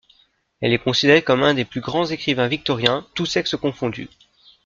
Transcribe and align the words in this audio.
Elle 0.61 0.73
est 0.73 0.79
considérée 0.79 1.21
comme 1.21 1.43
un 1.43 1.53
des 1.53 1.63
plus 1.63 1.79
grands 1.79 2.07
écrivains 2.07 2.47
victoriens, 2.47 3.05
tous 3.13 3.27
sexes 3.27 3.55
confondus. 3.55 4.09